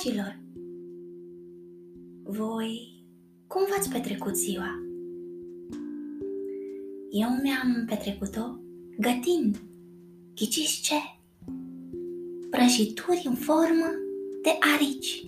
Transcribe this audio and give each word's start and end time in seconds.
dragilor! 0.00 0.38
Voi 2.22 3.02
cum 3.46 3.62
v-ați 3.70 3.90
petrecut 3.90 4.36
ziua? 4.36 4.82
Eu 7.10 7.28
mi-am 7.42 7.84
petrecut-o 7.86 8.58
gătind, 8.98 9.62
ghiciți 10.34 10.80
ce? 10.82 10.94
Prăjituri 12.50 13.22
în 13.24 13.34
formă 13.34 13.86
de 14.42 14.58
arici. 14.74 15.26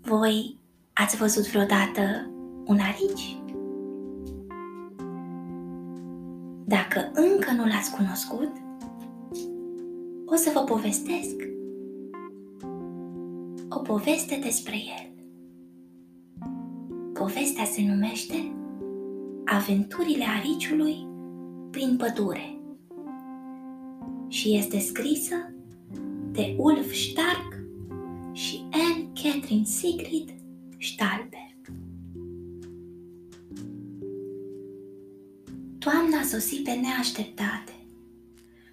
Voi 0.00 0.58
ați 0.92 1.16
văzut 1.16 1.48
vreodată 1.48 2.30
un 2.64 2.78
arici? 2.78 3.36
Dacă 6.64 7.10
încă 7.14 7.52
nu 7.52 7.66
l-ați 7.66 7.94
cunoscut, 7.94 8.52
o 10.26 10.34
să 10.34 10.50
vă 10.54 10.60
povestesc 10.60 11.34
o 11.40 11.61
poveste 13.82 14.40
despre 14.42 14.74
el. 14.74 15.10
Povestea 17.12 17.64
se 17.64 17.82
numește 17.82 18.52
Aventurile 19.44 20.24
ariciului 20.24 21.06
prin 21.70 21.96
pădure 21.96 22.56
și 24.28 24.56
este 24.56 24.78
scrisă 24.78 25.54
de 26.32 26.54
Ulf 26.58 26.92
Stark 26.92 27.60
și 28.32 28.64
Anne 28.70 29.08
Catherine 29.22 29.64
Sigrid 29.64 30.34
Stahlberg. 30.78 31.72
Toamna 35.78 36.22
sosi 36.22 36.56
pe 36.56 36.72
neașteptate. 36.72 37.72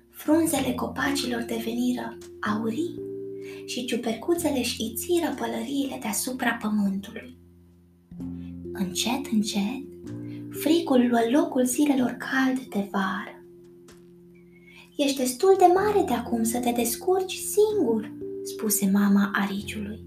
Frunzele 0.10 0.74
copacilor 0.74 1.42
deveniră 1.42 2.18
aurii 2.40 2.99
și 3.70 3.86
ciupercuțele 3.86 4.62
și 4.62 4.86
ițiră 4.86 5.34
pălăriile 5.38 5.98
deasupra 6.02 6.58
pământului. 6.62 7.38
Încet, 8.74 9.26
încet, 9.32 9.84
fricul 10.50 11.08
luă 11.10 11.20
locul 11.32 11.66
zilelor 11.66 12.10
calde 12.10 12.68
de 12.70 12.88
vară. 12.92 13.44
Ești 14.98 15.18
destul 15.18 15.56
de 15.58 15.66
mare 15.74 16.04
de 16.08 16.14
acum 16.14 16.44
să 16.44 16.60
te 16.60 16.72
descurci 16.72 17.36
singur, 17.36 18.12
spuse 18.44 18.90
mama 18.94 19.32
ariciului. 19.34 20.00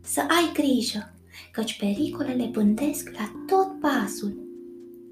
Să 0.00 0.20
ai 0.20 0.52
grijă, 0.52 1.14
căci 1.52 1.78
pericolele 1.78 2.48
bândesc 2.52 3.10
la 3.12 3.32
tot 3.46 3.80
pasul. 3.80 4.32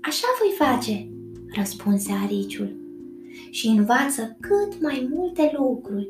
Așa 0.00 0.26
voi 0.40 0.68
face, 0.68 1.08
răspunse 1.54 2.12
ariciul, 2.12 2.76
și 3.50 3.66
învață 3.66 4.36
cât 4.40 4.82
mai 4.82 5.08
multe 5.14 5.52
lucruri. 5.56 6.08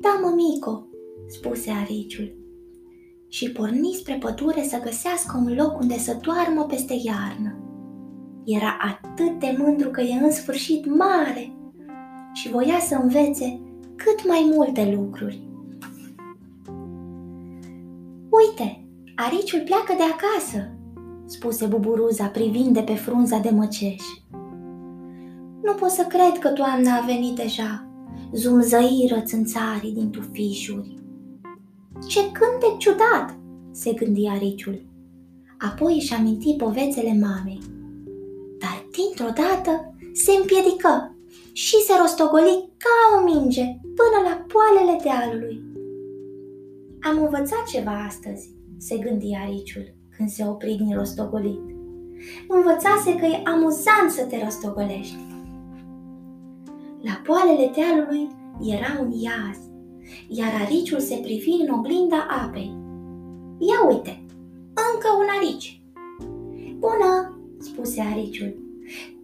Da, 0.00 0.20
mămico, 0.22 0.86
spuse 1.26 1.70
ariciul, 1.70 2.36
și 3.28 3.50
porni 3.50 3.94
spre 3.98 4.14
pădure 4.14 4.62
să 4.62 4.80
găsească 4.84 5.42
un 5.44 5.54
loc 5.54 5.80
unde 5.80 5.98
să 5.98 6.18
doarmă 6.20 6.64
peste 6.64 6.94
iarnă. 7.02 7.58
Era 8.44 8.76
atât 8.80 9.38
de 9.38 9.56
mândru 9.58 9.90
că 9.90 10.00
e 10.00 10.12
în 10.12 10.30
sfârșit 10.30 10.86
mare 10.86 11.52
și 12.32 12.50
voia 12.50 12.78
să 12.78 12.94
învețe 12.94 13.60
cât 13.96 14.26
mai 14.26 14.50
multe 14.54 14.94
lucruri. 14.96 15.48
Uite, 18.30 18.86
ariciul 19.16 19.62
pleacă 19.64 19.94
de 19.96 20.02
acasă, 20.02 20.70
spuse 21.24 21.66
buburuza 21.66 22.26
privind 22.26 22.74
de 22.74 22.80
pe 22.80 22.94
frunza 22.94 23.38
de 23.38 23.50
măceș. 23.50 24.02
Nu 25.62 25.72
pot 25.72 25.90
să 25.90 26.02
cred 26.02 26.38
că 26.38 26.48
toamna 26.48 26.96
a 26.96 27.04
venit 27.06 27.36
deja, 27.36 27.87
zumzăiră 28.32 29.20
țânțarii 29.20 29.92
din 29.92 30.10
tufișuri. 30.10 30.98
Ce 32.06 32.20
cântec 32.20 32.78
ciudat, 32.78 33.38
se 33.70 33.92
gândi 33.92 34.26
ariciul. 34.26 34.86
Apoi 35.58 35.94
își 35.94 36.14
aminti 36.14 36.56
povețele 36.56 37.18
mamei. 37.20 37.60
Dar 38.58 38.86
dintr-o 38.96 39.32
dată 39.42 39.94
se 40.12 40.32
împiedică 40.40 41.16
și 41.52 41.76
se 41.86 41.92
rostogoli 42.00 42.68
ca 42.76 42.96
o 43.16 43.24
minge 43.24 43.64
până 43.98 44.18
la 44.28 44.44
poalele 44.52 45.00
dealului. 45.02 45.62
Am 47.00 47.22
învățat 47.22 47.64
ceva 47.66 48.04
astăzi, 48.08 48.50
se 48.78 48.96
gândi 48.96 49.38
ariciul 49.44 49.94
când 50.16 50.28
se 50.28 50.44
opri 50.46 50.74
din 50.74 50.94
rostogolit. 50.94 51.66
Învățase 52.48 53.14
că 53.14 53.24
e 53.24 53.42
amuzant 53.44 54.10
să 54.10 54.22
te 54.24 54.44
rostogolești. 54.44 55.27
La 57.02 57.20
poalele 57.24 57.70
dealului 57.74 58.28
era 58.60 58.98
un 59.00 59.10
iaz, 59.10 59.58
iar 60.28 60.52
ariciul 60.62 61.00
se 61.00 61.16
privi 61.22 61.50
în 61.50 61.74
oglinda 61.74 62.26
apei. 62.44 62.76
Ia 63.58 63.86
uite, 63.88 64.24
încă 64.92 65.08
un 65.18 65.26
arici. 65.38 65.82
Bună, 66.78 67.38
spuse 67.58 68.00
ariciul. 68.00 68.56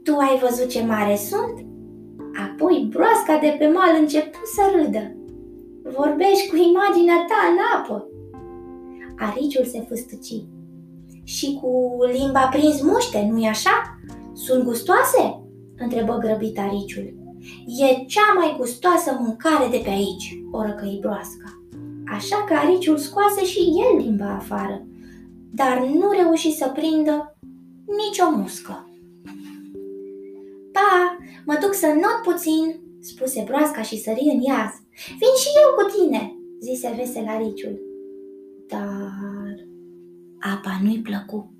Tu 0.03 0.17
ai 0.17 0.39
văzut 0.43 0.69
ce 0.69 0.85
mare 0.85 1.17
sunt? 1.17 1.67
Apoi 2.47 2.89
broasca 2.91 3.39
de 3.39 3.57
pe 3.59 3.67
mal 3.67 3.97
începu 4.01 4.39
să 4.55 4.63
râdă. 4.77 5.17
Vorbești 5.83 6.49
cu 6.49 6.57
imaginea 6.57 7.25
ta 7.29 7.41
în 7.51 7.59
apă. 7.77 8.09
Ariciul 9.19 9.65
se 9.65 9.85
fâstăci. 9.89 10.43
Și 11.25 11.59
cu 11.61 11.97
limba 12.13 12.49
prins 12.53 12.83
muște, 12.83 13.29
nu-i 13.31 13.47
așa? 13.47 13.99
Sunt 14.33 14.65
gustoase? 14.65 15.39
întrebă 15.77 16.19
grăbit 16.19 16.59
ariciul. 16.59 17.24
E 17.67 18.05
cea 18.05 18.33
mai 18.39 18.55
gustoasă 18.59 19.17
mâncare 19.21 19.69
de 19.71 19.81
pe 19.85 19.91
aici, 19.91 20.39
o 20.51 20.63
răcăi 20.63 20.99
broasca. 21.01 21.63
Așa 22.07 22.45
că 22.45 22.55
ariciul 22.55 22.97
scoase 22.97 23.45
și 23.45 23.59
el 23.59 24.05
limba 24.05 24.35
afară, 24.35 24.87
dar 25.51 25.79
nu 25.79 26.11
reuși 26.11 26.53
să 26.53 26.73
prindă 26.75 27.39
nicio 27.87 28.31
muscă. 28.37 28.89
Pa, 30.73 31.19
mă 31.47 31.59
duc 31.61 31.75
să 31.75 31.87
not 31.87 32.33
puțin, 32.33 32.81
spuse 33.01 33.45
broasca 33.47 33.83
și 33.83 34.01
sări 34.01 34.31
în 34.35 34.41
iaz. 34.41 34.73
Vin 35.09 35.35
și 35.43 35.49
eu 35.63 35.71
cu 35.77 35.97
tine, 35.97 36.37
zise 36.61 36.95
vesel 36.97 37.27
ariciul. 37.27 37.81
Dar 38.69 39.67
apa 40.53 40.79
nu-i 40.83 41.01
plăcu. 41.01 41.53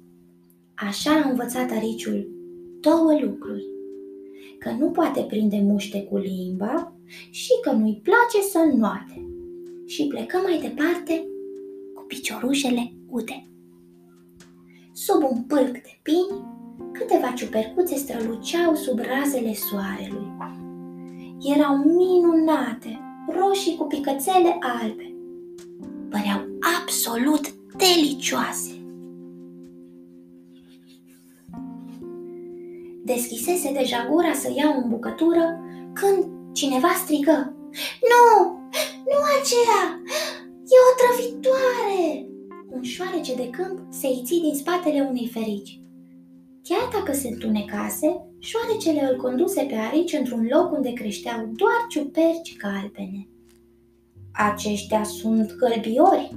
Așa 0.75 1.11
a 1.11 1.29
învățat 1.29 1.71
ariciul 1.71 2.29
două 2.81 3.19
lucruri 3.23 3.74
că 4.59 4.71
nu 4.71 4.91
poate 4.91 5.21
prinde 5.21 5.61
muște 5.63 6.03
cu 6.03 6.17
limba 6.17 6.93
și 7.31 7.51
că 7.63 7.71
nu-i 7.71 8.01
place 8.03 8.41
să 8.51 8.59
înnoate. 8.59 9.29
Și 9.87 10.07
plecă 10.07 10.37
mai 10.37 10.59
departe 10.61 11.27
cu 11.95 12.03
piciorușele 12.03 12.93
ude. 13.09 13.49
Sub 14.93 15.23
un 15.23 15.43
pâlc 15.43 15.73
de 15.73 16.01
pini, 16.03 16.45
câteva 16.93 17.31
ciupercuțe 17.31 17.95
străluceau 17.95 18.75
sub 18.75 18.99
razele 18.99 19.55
soarelui. 19.55 20.33
Erau 21.57 21.77
minunate, 21.77 23.01
roșii 23.29 23.77
cu 23.77 23.85
picățele 23.85 24.59
albe. 24.61 25.15
Păreau 26.09 26.41
absolut 26.81 27.55
delicioase. 27.77 28.74
Deschisese 33.25 33.73
deja 33.73 34.07
gura 34.11 34.33
să 34.33 34.53
ia 34.57 34.75
o 34.79 34.89
bucătură 34.89 35.61
când 35.93 36.25
cineva 36.53 36.89
strigă. 37.03 37.57
Nu! 38.11 38.27
Nu 39.11 39.19
aceea! 39.39 39.83
E 40.73 40.77
o 40.89 40.93
trăvitoare! 41.01 42.27
Un 42.71 42.83
șoarece 42.83 43.35
de 43.35 43.51
câmp 43.51 43.79
se 43.91 44.09
iți 44.09 44.41
din 44.41 44.55
spatele 44.55 45.07
unei 45.11 45.31
ferici. 45.33 45.81
Chiar 46.63 46.89
dacă 46.93 47.13
se 47.13 47.29
întunecase, 47.29 48.27
șoarecele 48.39 49.09
îl 49.11 49.17
conduse 49.17 49.63
pe 49.63 49.75
arici 49.75 50.13
într-un 50.13 50.49
loc 50.51 50.73
unde 50.73 50.93
creșteau 50.93 51.51
doar 51.53 51.87
ciuperci 51.89 52.57
galbene. 52.57 53.29
Aceștia 54.33 55.05
sunt 55.05 55.57
gălbiori, 55.57 56.37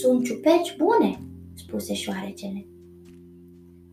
sunt 0.00 0.24
ciuperci 0.24 0.76
bune, 0.76 1.20
spuse 1.54 1.94
șoarecele. 1.94 2.66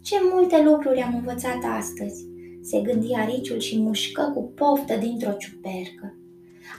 Ce 0.06 0.16
multe 0.34 0.64
lucruri 0.64 1.02
am 1.02 1.16
învățat 1.16 1.60
astăzi, 1.78 2.26
se 2.62 2.82
gândi 2.82 3.14
ariciul 3.14 3.60
și 3.60 3.80
mușcă 3.80 4.32
cu 4.34 4.52
poftă 4.56 4.96
dintr-o 4.96 5.32
ciupercă. 5.32 6.18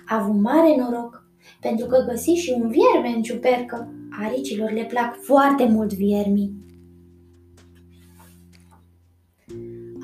A 0.06 0.16
avut 0.16 0.40
mare 0.40 0.76
noroc, 0.76 1.28
pentru 1.60 1.86
că 1.86 2.04
găsi 2.08 2.30
și 2.30 2.50
un 2.50 2.70
vierme 2.70 3.08
în 3.16 3.22
ciupercă. 3.22 3.94
Aricilor 4.22 4.70
le 4.70 4.84
plac 4.84 5.22
foarte 5.22 5.64
mult 5.64 5.92
viermii. 5.92 6.54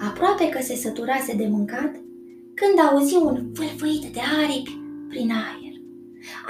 Aproape 0.08 0.48
că 0.48 0.62
se 0.62 0.74
săturase 0.74 1.34
de 1.36 1.46
mâncat, 1.46 1.92
când 2.54 2.76
auzi 2.88 3.14
un 3.14 3.52
vâlvâit 3.52 4.04
de 4.16 4.20
aripi 4.42 4.78
prin 5.08 5.30
aer. 5.30 5.74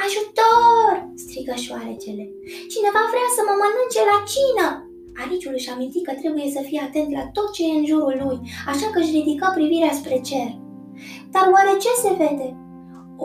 Ajutor! 0.05 1.13
strigă 1.15 1.55
șoarecele. 1.55 2.25
Cineva 2.73 3.03
vrea 3.13 3.29
să 3.37 3.41
mă 3.47 3.55
mănânce 3.61 4.01
la 4.11 4.19
cină! 4.33 4.92
Ariciul 5.17 5.53
își 5.57 5.71
aminti 5.71 6.03
că 6.03 6.13
trebuie 6.13 6.51
să 6.51 6.61
fie 6.63 6.81
atent 6.81 7.11
la 7.13 7.25
tot 7.27 7.53
ce 7.53 7.63
e 7.69 7.79
în 7.79 7.87
jurul 7.87 8.17
lui, 8.25 8.39
așa 8.67 8.91
că 8.93 8.99
își 8.99 9.17
ridică 9.19 9.53
privirea 9.55 9.93
spre 9.93 10.21
cer. 10.25 10.51
Dar 11.31 11.45
oare 11.53 11.73
ce 11.79 11.93
se 12.03 12.15
vede? 12.19 12.57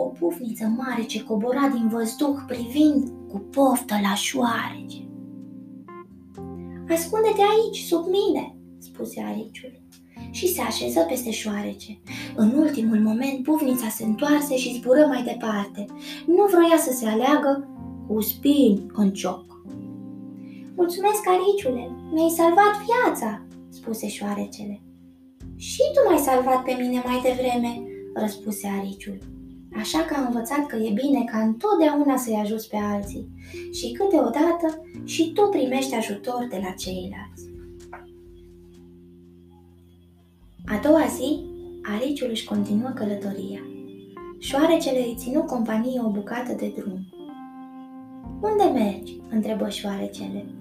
pufniță 0.00 0.66
mare 0.76 1.02
ce 1.02 1.24
cobora 1.24 1.68
din 1.68 1.88
văzduh 1.88 2.36
privind 2.46 3.12
cu 3.28 3.38
poftă 3.38 3.94
la 4.02 4.14
șoarece. 4.14 5.08
Ascunde-te 6.88 7.40
aici, 7.40 7.78
sub 7.78 8.04
mine, 8.06 8.56
spuse 8.78 9.22
ariciul 9.22 9.82
și 10.30 10.48
se 10.48 10.60
așeză 10.60 11.00
peste 11.00 11.30
șoarece. 11.30 12.00
În 12.36 12.52
ultimul 12.56 13.00
moment, 13.00 13.42
pufnița 13.42 13.88
se 13.88 14.04
întoarse 14.04 14.56
și 14.56 14.74
zbură 14.74 15.06
mai 15.06 15.22
departe. 15.22 15.84
Nu 16.26 16.44
vroia 16.50 16.76
să 16.78 16.92
se 16.92 17.06
aleagă 17.06 17.68
cu 18.06 18.20
spini 18.20 18.86
în 18.92 19.12
cioc. 19.12 19.47
Mulțumesc, 20.80 21.22
ariciule, 21.26 21.90
mi-ai 22.12 22.28
salvat 22.28 22.72
viața, 22.88 23.42
spuse 23.68 24.08
șoarecele. 24.08 24.82
Și 25.56 25.82
tu 25.94 26.08
m-ai 26.08 26.18
salvat 26.18 26.62
pe 26.62 26.72
mine 26.80 27.02
mai 27.06 27.20
devreme, 27.22 27.82
răspuse 28.14 28.68
ariciul. 28.78 29.18
Așa 29.76 29.98
că 29.98 30.14
am 30.14 30.24
învățat 30.26 30.66
că 30.66 30.76
e 30.76 30.90
bine 30.92 31.24
ca 31.24 31.38
întotdeauna 31.38 32.16
să-i 32.16 32.40
ajuți 32.42 32.68
pe 32.68 32.76
alții 32.76 33.28
și 33.72 33.92
câteodată 33.92 34.82
și 35.04 35.32
tu 35.32 35.42
primești 35.48 35.94
ajutor 35.94 36.46
de 36.50 36.60
la 36.62 36.70
ceilalți. 36.70 37.44
A 40.66 40.80
doua 40.82 41.06
zi, 41.16 41.44
ariciul 41.96 42.30
își 42.30 42.44
continuă 42.44 42.88
călătoria. 42.88 43.60
Șoarecele 44.38 44.98
îi 44.98 45.16
ținu 45.18 45.42
companie 45.42 46.00
o 46.04 46.10
bucată 46.10 46.52
de 46.52 46.72
drum. 46.76 46.98
Unde 48.40 48.64
mergi?" 48.64 49.20
întrebă 49.30 49.68
șoarecele. 49.68 50.57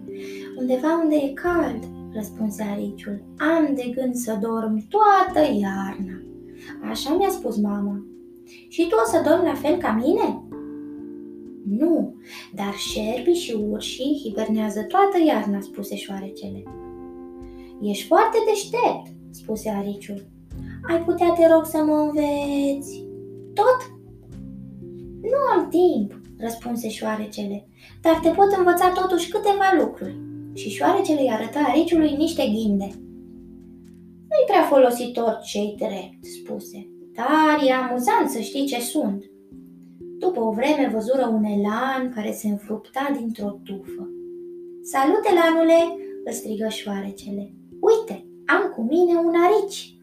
Undeva 0.58 1.02
unde 1.04 1.16
e 1.16 1.34
cald," 1.34 1.84
răspunse 2.14 2.64
ariciul. 2.64 3.24
Am 3.38 3.76
de 3.76 3.92
gând 3.96 4.16
să 4.16 4.38
dorm 4.42 4.88
toată 4.88 5.40
iarna. 5.40 6.22
Așa 6.90 7.16
mi-a 7.16 7.30
spus 7.30 7.58
mama. 7.58 8.06
Și 8.68 8.88
tu 8.90 8.96
o 9.06 9.10
să 9.10 9.30
dormi 9.30 9.46
la 9.46 9.54
fel 9.54 9.78
ca 9.78 10.02
mine? 10.04 10.42
Nu, 11.70 12.16
dar 12.56 12.74
șerpii 12.74 13.34
și 13.34 13.54
urșii 13.70 14.22
hibernează 14.24 14.82
toată 14.82 15.18
iarna, 15.26 15.60
spuse 15.60 15.96
șoarecele. 15.96 16.64
Ești 17.82 18.08
foarte 18.08 18.38
deștept, 18.48 19.08
spuse 19.30 19.70
ariciul. 19.70 20.26
Ai 20.90 21.04
putea, 21.04 21.34
te 21.34 21.48
rog, 21.54 21.66
să 21.66 21.78
mă 21.78 21.94
înveți? 21.94 23.06
Tot? 23.54 23.96
Nu 25.22 25.38
am 25.56 25.70
timp, 25.70 26.17
răspunse 26.40 26.90
șoarecele, 26.90 27.68
dar 28.02 28.20
te 28.20 28.30
pot 28.30 28.52
învăța 28.58 28.90
totuși 28.90 29.30
câteva 29.30 29.74
lucruri. 29.80 30.16
Și 30.54 30.70
șoarecele 30.70 31.22
îi 31.22 31.32
arăta 31.32 31.60
ariciului 31.60 32.16
niște 32.16 32.44
ghinde. 32.44 32.90
Nu-i 34.30 34.48
prea 34.48 34.64
folositor 34.70 35.40
cei 35.44 35.76
drept, 35.78 36.26
spuse, 36.26 36.90
dar 37.14 37.68
e 37.68 37.74
amuzant 37.74 38.30
să 38.30 38.40
știi 38.40 38.66
ce 38.66 38.80
sunt. 38.80 39.24
După 40.20 40.40
o 40.40 40.52
vreme 40.52 40.90
văzură 40.94 41.26
un 41.28 41.44
elan 41.44 42.12
care 42.16 42.32
se 42.32 42.48
înfrupta 42.48 43.14
dintr-o 43.18 43.60
tufă. 43.64 44.10
Salut, 44.82 45.24
elanule!" 45.32 45.82
îl 46.26 46.32
strigă 46.32 46.68
șoarecele. 46.68 47.54
Uite, 47.80 48.26
am 48.46 48.72
cu 48.76 48.82
mine 48.82 49.14
un 49.28 49.34
arici. 49.46 49.98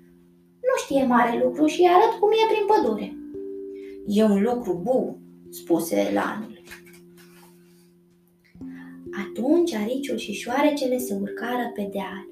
Nu 0.67 0.75
știe 0.83 1.05
mare 1.05 1.43
lucru 1.45 1.67
și 1.67 1.89
arăt 1.95 2.19
cum 2.21 2.31
e 2.31 2.53
prin 2.53 2.67
pădure. 2.71 3.17
E 4.07 4.25
un 4.25 4.43
lucru 4.43 4.81
bun, 4.83 5.17
spuse 5.55 6.09
elanul. 6.11 6.63
Atunci 9.27 9.75
ariciul 9.75 10.17
și 10.17 10.33
șoarecele 10.33 10.99
se 10.99 11.19
urcară 11.21 11.71
pe 11.75 11.89
deal. 11.93 12.29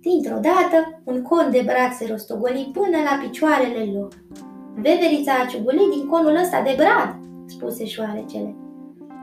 Dintr-o 0.00 0.38
dată, 0.40 1.02
un 1.04 1.22
con 1.22 1.50
de 1.50 1.62
brad 1.64 1.92
se 1.92 2.06
rostogoli 2.10 2.70
până 2.72 2.98
la 3.08 3.18
picioarele 3.22 3.92
lor. 3.92 4.24
Veverița 4.74 5.32
a 5.32 5.46
ciugulit 5.46 5.90
din 5.90 6.06
conul 6.06 6.36
ăsta 6.36 6.62
de 6.62 6.74
brad, 6.76 7.18
spuse 7.46 7.86
șoarecele. 7.86 8.56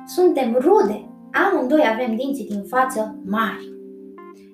Suntem 0.06 0.57
rude, 0.59 1.09
amândoi 1.31 1.89
avem 1.94 2.15
dinții 2.15 2.48
din 2.48 2.63
față 2.63 3.19
mari. 3.25 3.75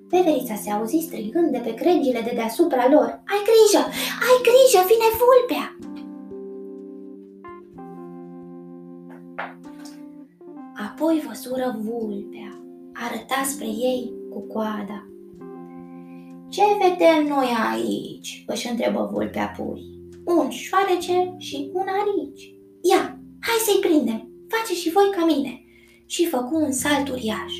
Veverița 0.09 0.55
se 0.55 0.71
auzi 0.71 1.05
strigând 1.07 1.51
de 1.51 1.61
pe 1.63 1.73
crengile 1.73 2.21
de 2.21 2.31
deasupra 2.35 2.87
lor. 2.89 3.21
Ai 3.31 3.41
grijă! 3.49 3.83
Ai 4.27 4.37
grijă! 4.47 4.79
Vine 4.91 5.09
vulpea! 5.21 5.92
Apoi 11.03 11.23
văzură 11.27 11.79
vulpea. 11.81 12.61
Arăta 12.93 13.43
spre 13.45 13.65
ei 13.65 14.13
cu 14.29 14.39
coada. 14.39 15.07
Ce 16.49 16.61
vedem 16.81 17.27
noi 17.27 17.49
aici?" 17.71 18.43
își 18.47 18.69
întrebă 18.69 19.09
vulpea 19.11 19.53
pui. 19.57 19.81
Un 20.25 20.49
șoarece 20.49 21.35
și 21.37 21.69
un 21.73 21.85
arici. 22.01 22.55
Ia, 22.81 23.19
hai 23.39 23.55
să-i 23.65 23.89
prindem! 23.89 24.29
Face 24.47 24.73
și 24.73 24.91
voi 24.91 25.03
ca 25.15 25.25
mine! 25.25 25.63
Și 26.05 26.25
făcu 26.25 26.55
un 26.55 26.71
salt 26.71 27.09
uriaș. 27.09 27.53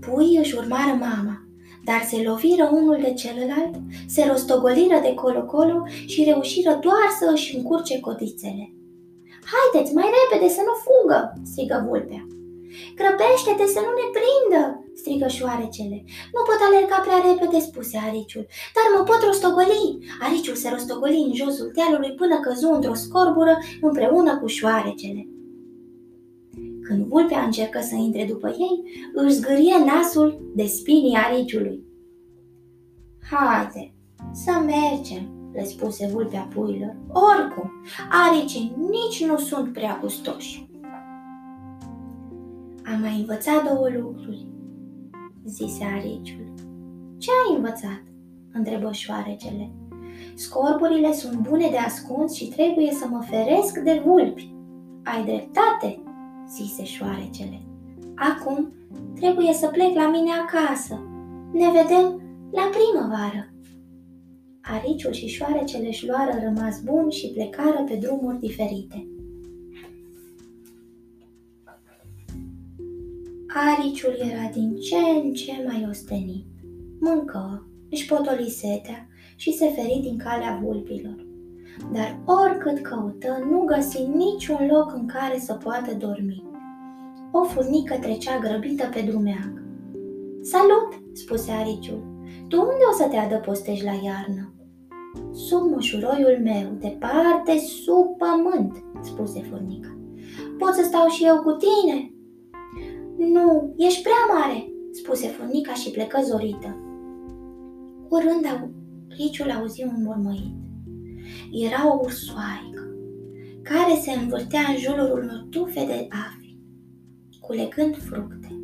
Puii 0.00 0.36
își 0.36 0.56
urmară 0.56 0.96
mama, 1.00 1.46
dar 1.84 2.02
se 2.02 2.22
loviră 2.22 2.70
unul 2.72 2.98
de 3.02 3.12
celălalt, 3.12 3.74
se 4.06 4.24
rostogoliră 4.26 4.98
de 5.02 5.14
colo-colo 5.14 5.82
și 6.06 6.24
reușiră 6.24 6.78
doar 6.80 7.08
să 7.18 7.30
își 7.32 7.56
încurce 7.56 8.00
codițele. 8.00 8.74
Haideți, 9.52 9.94
mai 9.98 10.08
repede 10.16 10.48
să 10.56 10.62
nu 10.68 10.74
fugă!" 10.84 11.20
strigă 11.50 11.76
vulpea. 11.88 12.22
Grăbește-te 12.98 13.66
să 13.74 13.80
nu 13.86 13.92
ne 13.98 14.06
prindă!" 14.16 14.62
strigă 15.00 15.26
șoarecele. 15.36 15.98
Nu 16.34 16.40
pot 16.48 16.60
alerga 16.66 16.98
prea 17.06 17.20
repede, 17.28 17.58
spuse 17.58 17.96
ariciul, 18.08 18.46
dar 18.76 18.86
mă 18.94 19.00
pot 19.08 19.20
rostogoli. 19.28 19.98
Ariciul 20.26 20.54
se 20.62 20.68
rostogoli 20.74 21.26
în 21.26 21.34
josul 21.40 21.70
dealului 21.76 22.12
până 22.20 22.36
căzu 22.40 22.68
într-o 22.76 22.94
scorbură 22.94 23.54
împreună 23.80 24.32
cu 24.40 24.46
șoarecele. 24.46 25.22
Când 26.86 27.06
vulpea 27.06 27.42
încercă 27.42 27.80
să 27.80 27.94
intre 27.94 28.24
după 28.24 28.48
ei, 28.48 28.76
își 29.14 29.34
zgârie 29.34 29.76
nasul 29.84 30.28
de 30.54 30.64
spinii 30.66 31.16
ariciului. 31.16 31.84
Haide, 33.30 33.94
să 34.32 34.50
mergem, 34.50 35.33
le 35.54 35.64
spuse 35.64 36.06
vulpea 36.12 36.48
puilor. 36.54 36.96
Oricum, 37.12 37.70
aricii 38.10 38.76
nici 38.90 39.24
nu 39.24 39.36
sunt 39.36 39.72
prea 39.72 39.98
gustoși. 40.00 40.68
Am 42.92 43.00
mai 43.00 43.18
învățat 43.18 43.72
două 43.72 43.88
lucruri, 43.88 44.46
zise 45.44 45.84
ariciul. 45.84 46.52
Ce 47.18 47.30
ai 47.30 47.56
învățat? 47.56 48.02
întrebă 48.52 48.92
șoarecele. 48.92 49.70
Scorburile 50.34 51.12
sunt 51.12 51.48
bune 51.48 51.68
de 51.70 51.76
ascuns 51.76 52.34
și 52.34 52.48
trebuie 52.48 52.90
să 52.90 53.06
mă 53.10 53.22
feresc 53.22 53.78
de 53.78 54.02
vulpi. 54.04 54.54
Ai 55.04 55.24
dreptate, 55.24 56.02
zise 56.48 56.84
șoarecele. 56.84 57.62
Acum 58.14 58.72
trebuie 59.14 59.52
să 59.52 59.66
plec 59.66 59.94
la 59.94 60.10
mine 60.10 60.30
acasă. 60.30 61.00
Ne 61.52 61.70
vedem 61.70 62.20
la 62.50 62.70
primăvară. 62.72 63.53
Ariciul 64.64 65.12
și 65.12 65.26
șoarecele 65.26 65.86
își 65.86 66.06
luară 66.06 66.38
rămas 66.42 66.80
bun 66.80 67.10
și 67.10 67.30
plecară 67.30 67.84
pe 67.88 67.94
drumuri 67.94 68.40
diferite. 68.40 69.06
Ariciul 73.46 74.16
era 74.18 74.50
din 74.52 74.76
ce 74.76 74.96
în 74.96 75.32
ce 75.32 75.52
mai 75.66 75.86
ostenit. 75.88 76.46
Mâncă, 77.00 77.66
își 77.90 78.06
potoli 78.06 78.50
setea 78.50 79.08
și 79.36 79.52
se 79.52 79.66
feri 79.66 80.00
din 80.02 80.18
calea 80.18 80.60
vulpilor 80.62 81.24
dar 81.92 82.18
oricât 82.24 82.80
căută, 82.80 83.46
nu 83.50 83.64
găsi 83.64 84.02
niciun 84.02 84.68
loc 84.70 84.92
în 84.94 85.06
care 85.06 85.38
să 85.38 85.54
poată 85.54 85.94
dormi. 85.94 86.44
O 87.32 87.44
furnică 87.44 87.94
trecea 88.00 88.38
grăbită 88.38 88.88
pe 88.92 89.00
drumeag. 89.00 89.62
Salut, 90.42 91.16
spuse 91.16 91.50
ariciul. 91.50 92.12
Tu 92.48 92.60
unde 92.60 92.84
o 92.92 92.96
să 92.96 93.08
te 93.10 93.16
adăpostești 93.16 93.84
la 93.84 93.92
iarnă? 93.92 94.53
Sub 95.32 95.70
mușuroiul 95.70 96.38
meu, 96.42 96.76
departe, 96.80 97.58
sub 97.58 98.16
pământ, 98.16 98.84
spuse 99.00 99.40
furnica. 99.50 99.98
Pot 100.58 100.74
să 100.74 100.82
stau 100.82 101.08
și 101.08 101.24
eu 101.24 101.36
cu 101.36 101.50
tine? 101.50 102.12
Nu, 103.16 103.74
ești 103.76 104.02
prea 104.02 104.38
mare, 104.38 104.72
spuse 104.90 105.26
furnica 105.26 105.72
și 105.74 105.90
plecă 105.90 106.20
zorită. 106.22 106.76
Curând, 108.08 108.70
Riciul 109.08 109.50
auzi 109.50 109.82
un 109.82 110.02
mormăit 110.02 110.62
era 111.52 111.94
o 111.94 111.98
ursoaică 112.02 112.74
care 113.62 114.00
se 114.00 114.10
învârtea 114.10 114.60
în 114.68 114.76
jurul 114.76 115.18
unor 115.18 115.46
tufe 115.50 115.84
de 115.86 116.06
afi, 116.10 116.56
culegând 117.40 117.96
fructe. 117.96 118.58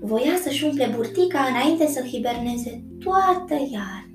Voia 0.00 0.36
să-și 0.42 0.64
umple 0.64 0.92
burtica 0.94 1.40
înainte 1.40 1.86
să 1.86 2.00
hiberneze 2.00 2.84
toată 2.98 3.54
iarna. 3.54 4.09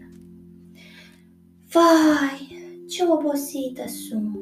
Vai, 1.76 2.48
ce 2.88 3.04
obosită 3.10 3.84
sunt! 3.88 4.38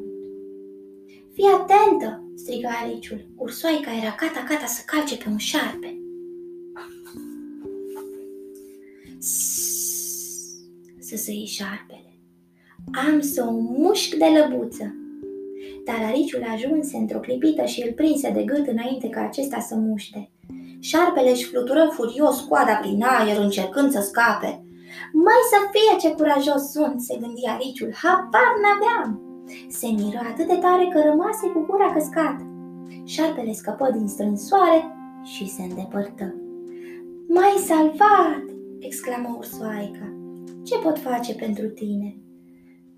Fii 1.33 1.45
atentă, 1.45 2.23
striga 2.35 2.69
Aliciul. 2.83 3.25
Ursoaica 3.37 3.91
era 4.01 4.11
cata-cata 4.11 4.65
să 4.65 4.81
calce 4.85 5.17
pe 5.17 5.23
un 5.29 5.37
șarpe. 5.37 5.97
Să 10.99 11.15
se 11.15 11.45
șarpele. 11.45 12.19
Am 13.07 13.21
să 13.21 13.45
o 13.47 13.51
mușc 13.51 14.15
de 14.15 14.25
lăbuță. 14.25 14.95
Dar 15.85 16.03
ariciul 16.03 16.43
ajunse 16.43 16.97
într-o 16.97 17.19
clipită 17.19 17.65
și 17.65 17.81
îl 17.81 17.93
prinse 17.93 18.31
de 18.31 18.43
gât 18.43 18.67
înainte 18.67 19.09
ca 19.09 19.21
acesta 19.21 19.59
să 19.59 19.75
muște. 19.75 20.31
Șarpele 20.79 21.29
își 21.29 21.45
flutură 21.45 21.91
furios 21.93 22.39
coada 22.39 22.73
prin 22.73 23.03
aer 23.03 23.37
încercând 23.37 23.91
să 23.91 24.01
scape. 24.01 24.62
Mai 25.13 25.41
să 25.51 25.57
fie 25.71 26.09
ce 26.09 26.15
curajos 26.15 26.61
sunt, 26.71 27.01
se 27.01 27.17
gândi 27.21 27.47
ariciul, 27.47 27.93
habar 28.01 28.53
n-aveam. 28.61 29.21
Se 29.69 29.87
miră 29.87 30.21
atât 30.31 30.47
de 30.47 30.55
tare 30.55 30.87
că 30.93 30.99
rămase 31.09 31.47
cu 31.47 31.59
gura 31.69 31.93
căscată. 31.93 32.47
Șarpele 33.03 33.53
scăpă 33.53 33.91
din 33.91 34.07
strânsoare 34.07 34.95
și 35.23 35.49
se 35.49 35.61
îndepărtă. 35.61 36.35
M-ai 37.27 37.57
salvat!" 37.57 38.43
exclamă 38.79 39.35
ursoaica. 39.37 40.07
Ce 40.63 40.77
pot 40.77 40.99
face 40.99 41.33
pentru 41.33 41.67
tine?" 41.67 42.17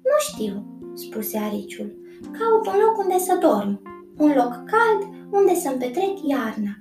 Nu 0.09 0.17
știu," 0.29 0.65
spuse 0.93 1.37
ariciul. 1.37 1.97
Caut 2.21 2.67
un 2.67 2.79
loc 2.85 2.97
unde 2.97 3.17
să 3.17 3.37
dorm, 3.41 3.81
un 4.17 4.31
loc 4.35 4.51
cald 4.51 5.01
unde 5.31 5.53
să-mi 5.53 5.77
petrec 5.77 6.17
iarna. 6.23 6.79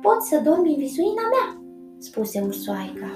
Pot 0.00 0.22
să 0.22 0.40
dormi 0.44 0.74
în 0.74 0.78
vizuina 0.78 1.22
mea, 1.34 1.62
spuse 1.98 2.40
ursoaica. 2.40 3.10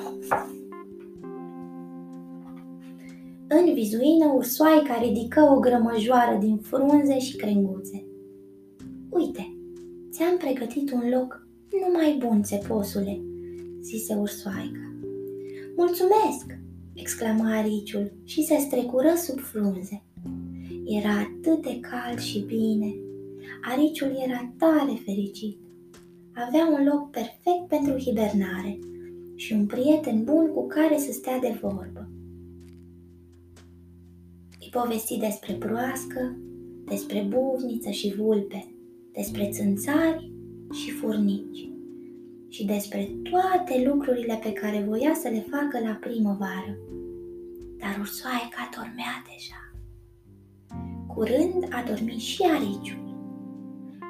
În 3.48 3.74
vizuină, 3.74 4.32
ursoaica 4.34 5.00
ridică 5.02 5.40
o 5.40 5.58
grămăjoară 5.58 6.38
din 6.40 6.56
frunze 6.56 7.18
și 7.18 7.36
crenguțe. 7.36 8.04
Uite, 9.10 9.56
ți-am 10.10 10.36
pregătit 10.36 10.92
un 10.92 11.08
loc 11.10 11.46
numai 11.86 12.16
bun, 12.18 12.42
țeposule, 12.42 13.20
zise 13.80 14.14
ursoaica. 14.14 14.94
Mulțumesc, 15.76 16.58
exclamă 16.94 17.44
ariciul 17.44 18.12
și 18.24 18.42
se 18.42 18.56
strecură 18.56 19.14
sub 19.16 19.38
frunze. 19.38 20.02
Era 20.84 21.10
atât 21.10 21.62
de 21.62 21.80
cald 21.80 22.18
și 22.18 22.38
bine. 22.38 22.94
Ariciul 23.70 24.22
era 24.24 24.52
tare 24.58 25.00
fericit. 25.04 25.58
Avea 26.34 26.66
un 26.78 26.86
loc 26.86 27.10
perfect 27.10 27.68
pentru 27.68 27.98
hibernare 27.98 28.78
și 29.34 29.52
un 29.52 29.66
prieten 29.66 30.24
bun 30.24 30.52
cu 30.54 30.66
care 30.66 30.98
să 30.98 31.12
stea 31.12 31.38
de 31.38 31.58
vorbă. 31.60 32.10
Îi 34.76 34.82
povesti 34.82 35.18
despre 35.18 35.52
proască, 35.52 36.36
despre 36.84 37.26
buvniță 37.28 37.90
și 37.90 38.14
vulpe, 38.16 38.74
despre 39.12 39.48
țânțari 39.48 40.32
și 40.72 40.90
furnici 40.90 41.68
și 42.48 42.64
despre 42.64 43.10
toate 43.22 43.88
lucrurile 43.88 44.38
pe 44.42 44.52
care 44.52 44.84
voia 44.88 45.14
să 45.14 45.28
le 45.28 45.46
facă 45.50 45.86
la 45.86 45.98
primăvară. 46.00 46.78
Dar 47.78 47.96
ursoaica 47.98 48.68
dormea 48.76 49.14
deja. 49.30 49.62
Curând 51.06 51.68
a 51.70 51.84
dormit 51.88 52.20
și 52.20 52.42
ariciul. 52.42 53.16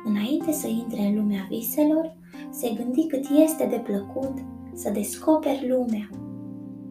Înainte 0.04 0.52
să 0.52 0.66
intre 0.66 1.00
în 1.00 1.14
lumea 1.14 1.46
viselor, 1.48 2.16
se 2.50 2.72
gândi 2.76 3.06
cât 3.06 3.24
este 3.44 3.66
de 3.66 3.78
plăcut 3.78 4.34
să 4.74 4.90
descoperi 4.90 5.68
lumea 5.68 6.10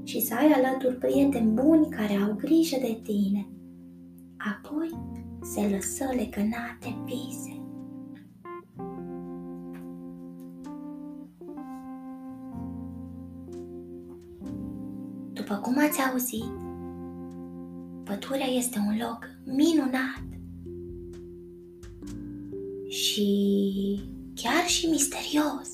și 0.04 0.22
să 0.22 0.34
ai 0.34 0.52
alături 0.52 0.96
prieteni 0.96 1.52
buni 1.52 1.90
care 1.90 2.14
au 2.14 2.36
grijă 2.36 2.78
de 2.82 3.00
tine. 3.04 3.50
Apoi 4.54 4.90
se 5.42 5.70
lăsă 5.70 6.04
legănate 6.16 6.88
în 6.88 7.06
vise. 7.06 7.60
După 15.34 15.56
cum 15.56 15.78
ați 15.78 16.02
auzit, 16.02 16.52
pădurea 18.04 18.48
este 18.48 18.80
un 18.80 18.98
loc 18.98 19.26
minunat 19.46 20.24
și 22.88 24.00
chiar 24.34 24.68
și 24.68 24.88
misterios. 24.88 25.70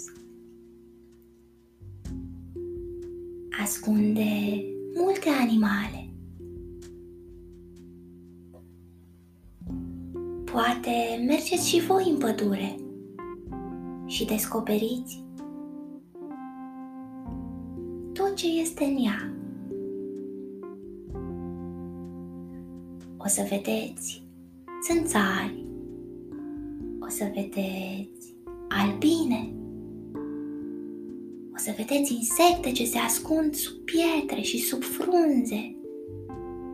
Ascunde 3.64 4.64
multe 4.96 5.30
animale. 5.30 6.01
Poate 10.52 11.24
mergeți 11.28 11.70
și 11.70 11.80
voi 11.80 12.10
în 12.10 12.18
pădure 12.18 12.76
și 14.06 14.26
descoperiți 14.26 15.24
tot 18.14 18.36
ce 18.36 18.48
este 18.48 18.84
în 18.84 18.96
ea. 19.06 19.32
o 23.24 23.28
să 23.28 23.48
vedeți 23.50 24.24
țânțari, 24.84 25.66
o 27.00 27.10
să 27.10 27.32
vedeți 27.34 28.36
albine, 28.68 29.54
o 31.54 31.58
să 31.58 31.74
vedeți 31.78 32.14
insecte 32.14 32.72
ce 32.72 32.86
se 32.86 32.98
ascund 32.98 33.54
sub 33.54 33.76
pietre 33.76 34.42
și 34.42 34.58
sub 34.58 34.84
frunze, 34.84 35.76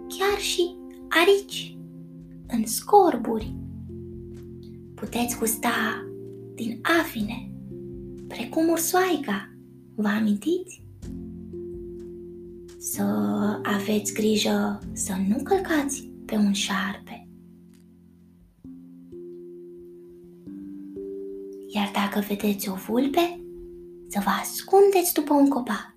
chiar 0.07 0.39
și 0.39 0.75
arici 1.07 1.77
în 2.47 2.65
scorburi. 2.65 3.55
Puteți 4.99 5.37
gusta 5.37 6.07
din 6.55 6.79
afine, 7.01 7.51
precum 8.27 8.69
ursoaica, 8.69 9.53
vă 9.95 10.07
amintiți? 10.07 10.83
Să 12.77 13.03
aveți 13.63 14.13
grijă 14.13 14.79
să 14.93 15.13
nu 15.27 15.43
călcați 15.43 16.11
pe 16.25 16.35
un 16.35 16.53
șarpe. 16.53 17.27
Iar 21.67 21.91
dacă 21.93 22.25
vedeți 22.27 22.69
o 22.69 22.73
vulpe, 22.73 23.41
să 24.07 24.19
vă 24.23 24.29
ascundeți 24.41 25.13
după 25.13 25.33
un 25.33 25.49
copac. 25.49 25.96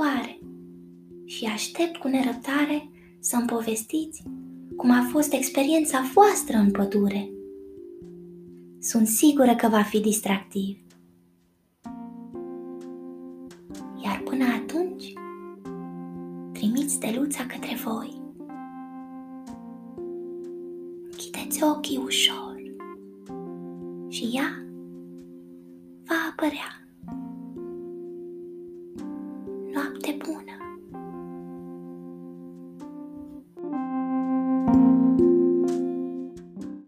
Data 0.00 0.10
viitoare 0.10 0.38
și 1.24 1.44
aștept 1.44 1.96
cu 1.96 2.08
nerăbdare 2.08 2.90
să-mi 3.18 3.46
povestiți 3.46 4.22
cum 4.76 4.90
a 4.90 5.08
fost 5.10 5.32
experiența 5.32 6.10
voastră 6.14 6.56
în 6.56 6.70
pădure. 6.70 7.30
Sunt 8.78 9.06
sigură 9.06 9.54
că 9.54 9.68
va 9.68 9.82
fi 9.82 10.00
distractiv. 10.00 10.78
Iar 14.04 14.22
până 14.24 14.44
atunci, 14.44 15.12
trimiți 16.52 16.94
steluța 16.94 17.46
către 17.46 17.78
voi. 17.84 18.20
Închideți 21.10 21.62
ochii 21.62 22.00
ușor 22.04 22.62
și 24.08 24.30
ea 24.32 24.64